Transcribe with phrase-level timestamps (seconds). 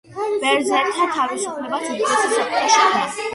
[0.43, 3.07] ბერძენთა თავისუფლებას უდიდესი საფრთხე შექმნა.